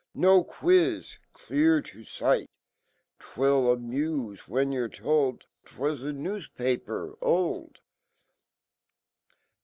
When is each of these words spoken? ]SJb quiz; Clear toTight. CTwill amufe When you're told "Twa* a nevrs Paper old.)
]SJb 0.17 0.47
quiz; 0.47 1.19
Clear 1.31 1.79
toTight. 1.79 2.49
CTwill 3.19 3.77
amufe 3.77 4.47
When 4.47 4.71
you're 4.71 4.89
told 4.89 5.43
"Twa* 5.63 5.89
a 5.91 6.11
nevrs 6.11 6.51
Paper 6.55 7.15
old.) 7.21 7.77